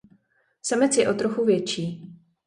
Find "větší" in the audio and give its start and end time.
1.45-2.05